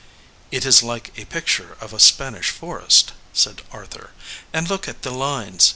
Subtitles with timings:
[0.49, 4.13] "It is like a picture of a Spanish forest," said Arthur.
[4.51, 5.69] "And look at the lines!